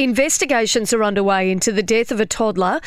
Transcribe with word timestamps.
Investigations 0.00 0.94
are 0.94 1.04
underway 1.04 1.50
into 1.50 1.72
the 1.72 1.82
death 1.82 2.10
of 2.10 2.20
a 2.20 2.24
toddler 2.24 2.80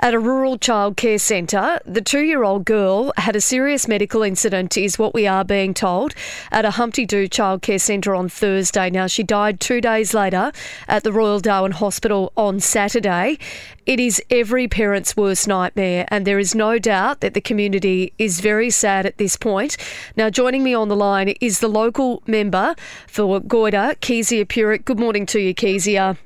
at 0.00 0.14
a 0.14 0.18
rural 0.18 0.58
childcare 0.58 1.20
centre. 1.20 1.78
The 1.86 2.00
two 2.00 2.22
year 2.22 2.42
old 2.42 2.64
girl 2.64 3.12
had 3.18 3.36
a 3.36 3.40
serious 3.40 3.86
medical 3.86 4.24
incident, 4.24 4.76
is 4.76 4.98
what 4.98 5.14
we 5.14 5.28
are 5.28 5.44
being 5.44 5.74
told, 5.74 6.12
at 6.50 6.64
a 6.64 6.72
Humpty 6.72 7.06
Doo 7.06 7.28
childcare 7.28 7.80
centre 7.80 8.16
on 8.16 8.28
Thursday. 8.28 8.90
Now, 8.90 9.06
she 9.06 9.22
died 9.22 9.60
two 9.60 9.80
days 9.80 10.12
later 10.12 10.50
at 10.88 11.04
the 11.04 11.12
Royal 11.12 11.38
Darwin 11.38 11.70
Hospital 11.70 12.32
on 12.36 12.58
Saturday. 12.58 13.38
It 13.86 14.00
is 14.00 14.20
every 14.28 14.66
parent's 14.66 15.16
worst 15.16 15.46
nightmare, 15.46 16.04
and 16.08 16.26
there 16.26 16.40
is 16.40 16.52
no 16.52 16.80
doubt 16.80 17.20
that 17.20 17.34
the 17.34 17.40
community 17.40 18.12
is 18.18 18.40
very 18.40 18.70
sad 18.70 19.06
at 19.06 19.18
this 19.18 19.36
point. 19.36 19.76
Now, 20.16 20.30
joining 20.30 20.64
me 20.64 20.74
on 20.74 20.88
the 20.88 20.96
line 20.96 21.28
is 21.40 21.60
the 21.60 21.68
local 21.68 22.24
member 22.26 22.74
for 23.06 23.40
Goyder, 23.40 23.94
Kezia 24.00 24.44
Purick. 24.44 24.84
Good 24.84 24.98
morning 24.98 25.26
to 25.26 25.38
you, 25.38 25.54
Kezia. 25.54 26.16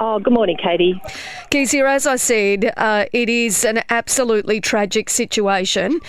Oh, 0.00 0.18
good 0.18 0.32
morning, 0.32 0.56
Katie. 0.56 1.00
Kezia, 1.50 1.86
as 1.86 2.06
I 2.06 2.16
said, 2.16 2.72
uh, 2.76 3.06
it 3.12 3.28
is 3.28 3.64
an 3.64 3.82
absolutely 3.90 4.60
tragic 4.60 5.10
situation. 5.10 6.00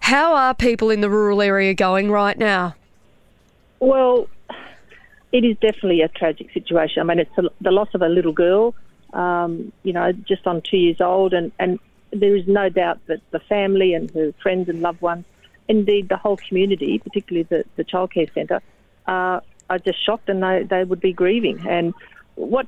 How 0.00 0.34
are 0.34 0.54
people 0.54 0.90
in 0.90 1.00
the 1.00 1.10
rural 1.10 1.42
area 1.42 1.74
going 1.74 2.10
right 2.10 2.38
now? 2.38 2.74
Well, 3.80 4.28
it 5.32 5.44
is 5.44 5.56
definitely 5.58 6.02
a 6.02 6.08
tragic 6.08 6.52
situation. 6.52 7.00
I 7.00 7.04
mean, 7.04 7.18
it's 7.18 7.36
a, 7.38 7.50
the 7.60 7.70
loss 7.70 7.88
of 7.94 8.02
a 8.02 8.08
little 8.08 8.32
girl, 8.32 8.74
um, 9.12 9.72
you 9.82 9.92
know, 9.92 10.12
just 10.12 10.46
on 10.46 10.62
two 10.62 10.76
years 10.76 11.00
old, 11.00 11.32
and, 11.32 11.50
and 11.58 11.78
there 12.12 12.36
is 12.36 12.46
no 12.46 12.68
doubt 12.68 13.00
that 13.06 13.20
the 13.30 13.40
family 13.40 13.94
and 13.94 14.10
her 14.12 14.32
friends 14.42 14.68
and 14.68 14.82
loved 14.82 15.00
ones, 15.00 15.24
indeed 15.68 16.08
the 16.08 16.16
whole 16.16 16.36
community, 16.36 16.98
particularly 16.98 17.44
the, 17.44 17.64
the 17.76 17.84
childcare 17.84 18.32
centre, 18.34 18.60
uh, 19.06 19.40
are 19.70 19.78
just 19.78 20.04
shocked 20.04 20.28
and 20.28 20.42
they, 20.42 20.62
they 20.62 20.84
would 20.84 21.00
be 21.00 21.12
grieving. 21.12 21.66
And 21.66 21.94
what 22.34 22.66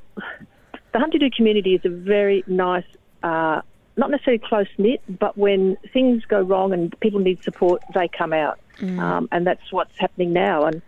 the 0.95 0.99
Humpty 0.99 1.17
Doo 1.17 1.29
community 1.29 1.75
is 1.75 1.81
a 1.83 1.89
very 1.89 2.41
nice, 2.47 2.85
uh, 3.21 3.59
not 3.97 4.11
necessarily 4.11 4.41
close 4.41 4.67
knit, 4.77 5.01
but 5.19 5.37
when 5.37 5.75
things 5.91 6.23
go 6.23 6.39
wrong 6.39 6.71
and 6.71 6.97
people 7.01 7.19
need 7.19 7.43
support, 7.43 7.81
they 7.93 8.07
come 8.07 8.31
out. 8.31 8.59
Mm. 8.79 8.97
Um, 8.97 9.27
and 9.33 9.45
that's 9.45 9.73
what's 9.73 9.99
happening 9.99 10.31
now. 10.31 10.63
And 10.63 10.81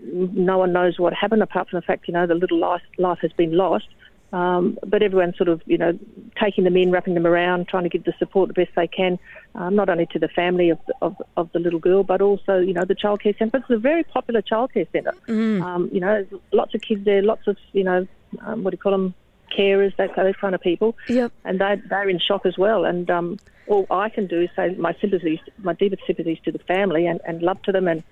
no 0.00 0.58
one 0.58 0.74
knows 0.74 0.98
what 0.98 1.14
happened 1.14 1.42
apart 1.42 1.70
from 1.70 1.78
the 1.78 1.82
fact, 1.86 2.08
you 2.08 2.12
know, 2.12 2.26
the 2.26 2.34
little 2.34 2.58
life, 2.58 2.82
life 2.98 3.20
has 3.22 3.32
been 3.32 3.56
lost. 3.56 3.88
Um, 4.34 4.78
but 4.86 5.02
everyone's 5.02 5.38
sort 5.38 5.48
of, 5.48 5.62
you 5.64 5.78
know, 5.78 5.98
taking 6.38 6.64
them 6.64 6.76
in, 6.76 6.90
wrapping 6.90 7.14
them 7.14 7.26
around, 7.26 7.68
trying 7.68 7.84
to 7.84 7.88
give 7.88 8.04
the 8.04 8.12
support 8.18 8.48
the 8.48 8.52
best 8.52 8.72
they 8.76 8.86
can, 8.86 9.18
um, 9.54 9.76
not 9.76 9.88
only 9.88 10.04
to 10.12 10.18
the 10.18 10.28
family 10.28 10.68
of 10.68 10.78
the, 10.86 10.94
of, 11.00 11.16
of 11.38 11.50
the 11.52 11.58
little 11.58 11.78
girl, 11.78 12.04
but 12.04 12.20
also, 12.20 12.58
you 12.58 12.74
know, 12.74 12.84
the 12.84 12.94
childcare 12.94 13.38
centre. 13.38 13.56
It's 13.56 13.70
a 13.70 13.78
very 13.78 14.04
popular 14.04 14.42
childcare 14.42 14.92
centre. 14.92 15.14
Mm. 15.26 15.62
Um, 15.62 15.88
you 15.90 16.00
know, 16.00 16.26
lots 16.52 16.74
of 16.74 16.82
kids 16.82 17.06
there, 17.06 17.22
lots 17.22 17.46
of, 17.46 17.56
you 17.72 17.84
know, 17.84 18.06
um, 18.42 18.62
what 18.62 18.72
do 18.72 18.74
you 18.74 18.78
call 18.78 18.92
them, 18.92 19.14
carers, 19.48 19.94
that, 19.96 20.14
those 20.16 20.36
kind 20.36 20.54
of 20.54 20.60
people. 20.60 20.96
Yep. 21.08 21.32
And 21.44 21.60
they, 21.60 21.80
they're 21.88 22.08
in 22.08 22.18
shock 22.18 22.46
as 22.46 22.56
well. 22.56 22.84
And 22.84 23.10
um, 23.10 23.38
all 23.66 23.86
I 23.90 24.08
can 24.08 24.26
do 24.26 24.42
is 24.42 24.50
say 24.56 24.74
my 24.74 24.94
sympathies, 25.00 25.40
my 25.58 25.74
deepest 25.74 26.02
sympathies 26.06 26.38
to 26.44 26.52
the 26.52 26.58
family 26.60 27.06
and, 27.06 27.20
and 27.26 27.42
love 27.42 27.62
to 27.62 27.72
them 27.72 27.88
and 27.88 28.02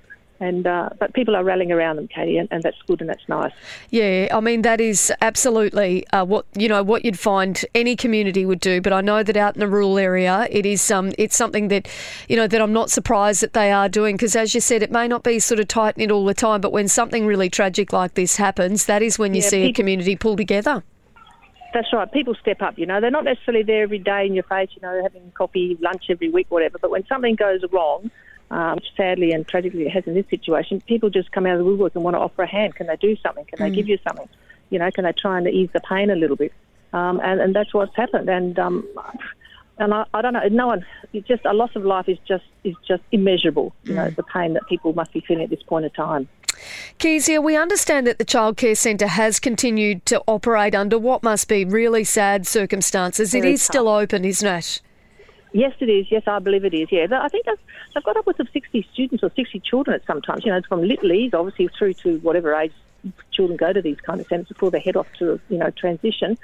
and 0.41 0.67
uh, 0.67 0.91
but 0.99 1.15
people 1.15 1.35
are 1.35 1.45
rallying 1.45 1.73
around 1.73 1.97
them, 1.97 2.09
Katie, 2.09 2.37
and, 2.37 2.49
and, 2.51 2.63
that's 2.63 2.81
good 2.87 3.01
and 3.01 3.09
that's 3.09 3.27
nice. 3.29 3.53
Yeah, 3.91 4.29
I 4.33 4.41
mean 4.41 4.63
that 4.63 4.81
is 4.81 5.13
absolutely 5.21 6.07
uh, 6.09 6.25
what 6.25 6.45
you 6.55 6.69
know 6.69 6.83
what 6.83 7.05
you'd 7.05 7.19
find 7.19 7.65
any 7.75 7.97
community 7.97 8.45
would 8.45 8.61
do. 8.61 8.81
But 8.81 8.93
I 8.93 9.01
know 9.01 9.23
that 9.23 9.37
out 9.37 9.55
in 9.55 9.61
the 9.61 9.69
rural 9.69 9.99
area, 9.99 10.47
it 10.51 10.67
is 10.67 10.91
um, 10.91 11.13
it's 11.19 11.37
something 11.37 11.69
that 11.69 11.89
you 12.29 12.37
know 12.37 12.47
that 12.47 12.61
I'm 12.61 12.73
not 12.73 12.91
surprised 12.91 13.43
that 13.43 13.55
they 13.55 13.73
are 13.73 13.89
doing 13.89 14.17
because, 14.17 14.37
as 14.37 14.55
you 14.55 14.61
said, 14.61 14.83
it 14.83 14.91
may 14.91 15.09
not 15.09 15.23
be 15.23 15.39
sort 15.39 15.61
of 15.61 15.69
tight 15.69 15.97
knit 15.97 16.11
all 16.11 16.25
the 16.25 16.35
time, 16.35 16.61
but 16.61 16.73
when 16.73 16.89
something 16.89 17.27
really 17.27 17.49
tragic 17.49 17.93
like 17.93 18.15
this 18.15 18.37
happens, 18.37 18.87
that 18.87 19.03
is 19.03 19.19
when 19.19 19.35
you 19.35 19.43
yeah, 19.43 19.49
see 19.49 19.63
people, 19.63 19.71
a 19.71 19.73
community 19.73 20.17
pull 20.17 20.37
together. 20.37 20.85
That's 21.77 21.93
right. 21.93 22.11
People 22.11 22.35
step 22.41 22.63
up. 22.63 22.79
You 22.79 22.87
know, 22.87 23.03
they're 23.03 23.11
not 23.11 23.25
necessarily 23.25 23.63
there 23.63 23.83
every 23.83 23.99
day 23.99 24.25
in 24.25 24.33
your 24.33 24.45
face. 24.45 24.71
You 24.75 24.81
know, 24.81 25.03
having 25.03 25.31
coffee, 25.33 25.77
lunch 25.79 26.05
every 26.09 26.31
week, 26.31 26.47
whatever. 26.49 26.79
But 26.79 26.91
when 26.91 27.07
something 27.07 27.35
goes 27.35 27.61
wrong 27.71 28.11
um, 28.51 28.77
which 28.77 28.87
sadly 28.97 29.33
and 29.33 29.47
tragically 29.47 29.83
it 29.83 29.91
has 29.91 30.05
in 30.07 30.15
this 30.15 30.25
situation, 30.31 30.81
people 30.81 31.11
just 31.11 31.31
come 31.33 31.45
out 31.45 31.53
of 31.53 31.59
the 31.59 31.67
woodwork 31.67 31.95
and 31.95 32.03
want 32.03 32.15
to 32.15 32.19
offer 32.21 32.45
a 32.45 32.47
hand. 32.47 32.75
Can 32.77 32.87
they 32.87 32.97
do 32.97 33.15
something? 33.17 33.45
Can 33.45 33.59
mm. 33.59 33.69
they 33.69 33.77
give 33.77 33.91
you 33.91 33.99
something? 34.09 34.27
You 34.71 34.79
know, 34.79 34.91
can 34.91 35.05
they 35.05 35.13
try 35.13 35.37
and 35.37 35.47
ease 35.49 35.69
the 35.75 35.81
pain 35.81 36.09
a 36.09 36.17
little 36.17 36.37
bit? 36.37 36.55
Um, 36.95 37.21
and, 37.23 37.43
and 37.43 37.55
that's 37.55 37.75
what's 37.75 37.95
happened. 37.95 38.31
And 38.31 38.59
um, 38.59 38.89
and 39.77 39.93
I, 39.93 40.07
I 40.15 40.23
don't 40.23 40.33
know. 40.33 40.49
No 40.51 40.69
one. 40.69 40.87
It's 41.13 41.29
just 41.29 41.45
a 41.45 41.53
loss 41.53 41.77
of 41.77 41.85
life 41.85 42.09
is 42.09 42.17
just 42.27 42.45
is 42.65 42.75
just 42.89 43.03
immeasurable. 43.13 43.75
You 43.85 43.93
mm. 43.93 43.97
know, 43.97 44.11
the 44.11 44.23
pain 44.23 44.55
that 44.55 44.67
people 44.67 44.95
must 44.95 45.13
be 45.13 45.21
feeling 45.21 45.45
at 45.45 45.51
this 45.51 45.63
point 45.63 45.85
in 45.85 45.91
time. 45.91 46.27
Kezia, 46.99 47.41
we 47.41 47.57
understand 47.57 48.07
that 48.07 48.19
the 48.19 48.25
childcare 48.25 48.77
centre 48.77 49.07
has 49.07 49.39
continued 49.39 50.05
to 50.07 50.23
operate 50.27 50.75
under 50.75 50.99
what 50.99 51.23
must 51.23 51.49
be 51.49 51.65
really 51.65 52.05
sad 52.05 52.47
circumstances. 52.47 53.33
Very 53.33 53.51
it 53.51 53.53
is 53.55 53.61
tough. 53.61 53.75
still 53.75 53.89
open, 53.89 54.25
isn't 54.25 54.47
it? 54.47 54.81
Yes, 55.53 55.73
it 55.81 55.89
is. 55.89 56.11
Yes, 56.11 56.25
I 56.27 56.39
believe 56.39 56.65
it 56.65 56.75
is. 56.75 56.89
Yeah, 56.91 57.07
I 57.13 57.29
think 57.29 57.47
they've 57.47 58.05
got 58.05 58.17
upwards 58.17 58.41
of 58.41 58.49
60 58.53 58.87
students 58.93 59.25
or 59.25 59.31
60 59.35 59.61
children 59.61 59.95
at 59.95 60.07
sometimes. 60.07 60.45
You 60.45 60.51
know, 60.51 60.59
it's 60.59 60.67
from 60.67 60.83
littlies, 60.83 61.33
obviously, 61.33 61.69
through 61.79 61.95
to 61.95 62.19
whatever 62.19 62.55
age 62.55 62.73
children 63.31 63.57
go 63.57 63.73
to 63.73 63.81
these 63.81 64.01
kind 64.01 64.21
of 64.21 64.27
centres 64.27 64.49
before 64.49 64.71
they 64.71 64.81
head 64.81 64.97
off 64.97 65.07
to, 65.19 65.41
you 65.49 65.59
know, 65.59 65.71
transition. 65.71 66.37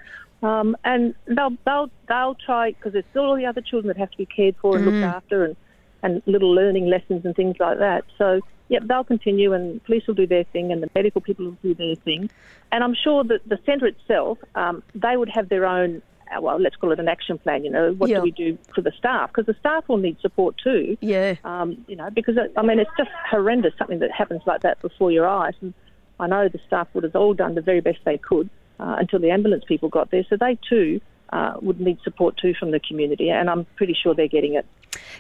Um, 0.43 0.77
and 0.85 1.15
they'll, 1.27 1.57
they'll, 1.65 1.91
they'll 2.09 2.37
try, 2.37 2.73
because 2.73 2.93
there's 2.95 3.05
still 3.11 3.25
all 3.25 3.37
the 3.37 3.47
other 3.47 3.61
children 3.61 3.89
that 3.89 3.99
have 3.99 4.11
to 4.11 4.17
be 4.17 4.27
cared 4.27 4.57
for 4.57 4.77
and 4.77 4.87
mm. 4.87 4.93
looked 4.93 5.15
after 5.15 5.45
and, 5.45 5.57
and 6.03 6.23
little 6.27 6.53
learning 6.53 6.87
lessons 6.87 7.25
and 7.25 7.35
things 7.35 7.57
like 7.59 7.79
that. 7.79 8.05
So, 8.19 8.41
yep, 8.69 8.83
they'll 8.87 9.05
continue 9.05 9.53
and 9.53 9.83
police 9.85 10.07
will 10.07 10.15
do 10.15 10.27
their 10.27 10.45
thing 10.45 10.73
and 10.73 10.83
the 10.83 10.91
medical 10.95 11.21
people 11.21 11.45
will 11.47 11.59
do 11.63 11.75
their 11.75 11.95
thing. 11.95 12.31
And 12.71 12.83
I'm 12.83 12.95
sure 12.95 13.25
that 13.25 13.49
the 13.49 13.59
centre 13.65 13.87
itself, 13.87 14.39
um, 14.55 14.83
they 14.95 15.17
would 15.17 15.29
have 15.29 15.49
their 15.49 15.67
own 15.67 16.03
uh, 16.35 16.41
well, 16.41 16.59
let's 16.59 16.77
call 16.77 16.93
it 16.93 17.01
an 17.01 17.09
action 17.09 17.39
plan. 17.39 17.65
You 17.65 17.71
know, 17.71 17.93
what 17.93 18.09
do 18.09 18.21
we 18.21 18.31
do 18.31 18.57
for 18.75 18.81
the 18.81 18.93
staff? 18.97 19.31
Because 19.31 19.47
the 19.47 19.57
staff 19.61 19.89
will 19.89 19.99
need 19.99 20.19
support 20.21 20.57
too. 20.63 20.97
Yeah. 21.01 21.35
Um, 21.45 21.85
you 21.89 21.97
know, 21.97 22.11
because 22.11 22.37
I 22.57 22.63
mean, 22.63 22.79
it's 22.79 22.91
just 22.97 23.11
horrendous 23.31 23.75
something 23.79 23.99
that 23.99 24.11
happens 24.11 24.43
like 24.47 24.63
that 24.63 24.81
before 24.81 25.11
your 25.11 25.27
eyes. 25.27 25.55
And 25.61 25.75
I 26.19 26.27
know 26.27 26.49
the 26.49 26.61
staff 26.67 26.89
would 26.95 27.05
have 27.05 27.17
all 27.17 27.35
done 27.35 27.55
the 27.55 27.61
very 27.61 27.81
best 27.81 27.99
they 28.05 28.19
could 28.19 28.49
uh, 28.81 28.97
until 28.99 29.19
the 29.19 29.31
ambulance 29.31 29.65
people 29.67 29.89
got 29.89 30.11
there. 30.11 30.25
So 30.29 30.37
they 30.37 30.59
too 30.69 31.01
uh, 31.33 31.55
would 31.61 31.81
need 31.81 31.99
support 32.03 32.37
too 32.37 32.55
from 32.55 32.71
the 32.71 32.81
community, 32.81 33.31
and 33.31 33.49
I'm 33.51 33.65
pretty 33.77 33.97
sure 34.01 34.15
they're 34.15 34.29
getting 34.29 34.55
it. 34.55 34.67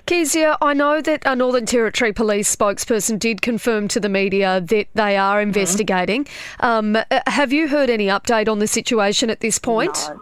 Kezia, 0.06 0.56
I 0.60 0.74
know 0.74 1.00
that 1.00 1.22
a 1.24 1.36
Northern 1.36 1.66
Territory 1.66 2.12
Police 2.12 2.54
spokesperson 2.54 3.18
did 3.18 3.42
confirm 3.42 3.88
to 3.88 4.00
the 4.00 4.08
media 4.08 4.60
that 4.60 4.88
they 4.94 5.16
are 5.16 5.38
mm-hmm. 5.38 5.48
investigating. 5.48 6.24
Mm-hmm. 6.24 6.96
Um, 6.96 7.04
have 7.26 7.52
you 7.52 7.68
heard 7.68 7.90
any 7.90 8.06
update 8.06 8.48
on 8.48 8.58
the 8.58 8.66
situation 8.66 9.30
at 9.30 9.40
this 9.40 9.58
point? 9.58 9.94
No. 10.08 10.20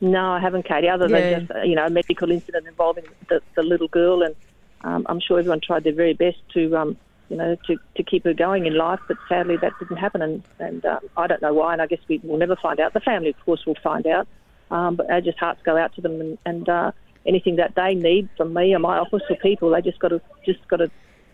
No, 0.00 0.32
I 0.32 0.40
haven't, 0.40 0.66
Katie. 0.66 0.88
Other 0.88 1.08
than 1.08 1.22
yeah. 1.22 1.38
just 1.38 1.50
uh, 1.50 1.62
you 1.62 1.74
know 1.74 1.86
a 1.86 1.90
medical 1.90 2.30
incident 2.30 2.66
involving 2.66 3.04
the, 3.28 3.40
the 3.54 3.62
little 3.62 3.88
girl, 3.88 4.22
and 4.22 4.34
um, 4.82 5.06
I'm 5.08 5.18
sure 5.20 5.38
everyone 5.38 5.60
tried 5.60 5.84
their 5.84 5.94
very 5.94 6.12
best 6.12 6.38
to 6.52 6.76
um, 6.76 6.96
you 7.30 7.36
know 7.36 7.56
to, 7.66 7.78
to 7.96 8.02
keep 8.02 8.24
her 8.24 8.34
going 8.34 8.66
in 8.66 8.76
life, 8.76 9.00
but 9.08 9.16
sadly 9.28 9.56
that 9.56 9.72
didn't 9.78 9.96
happen, 9.96 10.20
and 10.20 10.42
and 10.58 10.84
um, 10.84 11.00
I 11.16 11.26
don't 11.26 11.40
know 11.40 11.54
why, 11.54 11.72
and 11.72 11.80
I 11.80 11.86
guess 11.86 12.00
we 12.08 12.20
will 12.22 12.36
never 12.36 12.56
find 12.56 12.80
out. 12.80 12.92
The 12.92 13.00
family, 13.00 13.30
of 13.30 13.40
course, 13.44 13.64
will 13.64 13.76
find 13.82 14.06
out, 14.06 14.28
um, 14.70 14.96
but 14.96 15.10
our 15.10 15.22
just 15.22 15.38
hearts 15.38 15.62
go 15.64 15.76
out 15.76 15.94
to 15.94 16.02
them, 16.02 16.20
and, 16.20 16.38
and 16.44 16.68
uh, 16.68 16.92
anything 17.26 17.56
that 17.56 17.74
they 17.74 17.94
need 17.94 18.28
from 18.36 18.52
me 18.52 18.74
or 18.74 18.78
my 18.78 18.98
office 18.98 19.22
or 19.30 19.36
people, 19.36 19.70
they 19.70 19.80
just 19.80 19.98
got 19.98 20.08
to 20.08 20.20
just 20.44 20.66
got 20.68 20.76
to 20.76 20.90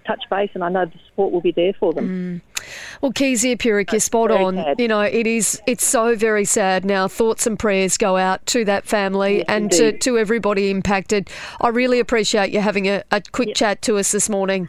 touch 0.07 0.25
base, 0.31 0.51
and 0.55 0.65
I 0.65 0.69
know 0.69 0.87
the 0.87 0.99
support 1.09 1.33
will 1.33 1.41
be 1.41 1.53
there 1.53 1.73
for 1.75 1.93
them. 1.93 2.43
Mm. 2.55 2.65
Well, 3.01 3.13
Kezia 3.13 3.57
Purick, 3.57 3.93
you're 3.93 4.01
spot 4.01 4.31
on. 4.31 4.57
Sad. 4.57 4.81
You 4.81 4.89
know, 4.89 5.01
it 5.01 5.27
is. 5.27 5.61
It's 5.67 5.85
so 5.85 6.17
very 6.17 6.45
sad. 6.45 6.85
Now, 6.85 7.09
thoughts 7.09 7.47
and 7.47 7.59
prayers 7.59 7.97
go 7.97 8.17
out 8.17 8.45
to 8.47 8.65
that 8.65 8.87
family 8.87 9.39
yes, 9.39 9.47
and 9.49 9.71
to, 9.73 9.97
to 9.99 10.19
everybody 10.19 10.71
impacted. 10.71 11.31
I 11.61 11.69
really 11.69 12.01
appreciate 12.01 12.51
you 12.51 12.61
having 12.61 12.87
a, 12.87 13.03
a 13.11 13.23
quick 13.33 13.49
yep. 13.49 13.57
chat 13.57 13.83
to 13.83 13.99
us 13.99 14.13
this 14.13 14.29
morning. 14.29 14.69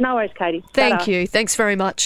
No 0.00 0.16
worries, 0.16 0.30
Katie. 0.36 0.64
Thank 0.72 1.06
you. 1.06 1.26
Thanks 1.26 1.54
very 1.54 1.76
much. 1.76 2.02